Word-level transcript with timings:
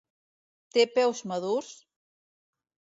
Té 0.77 0.87
peus 0.95 1.23
madurs? 1.33 1.71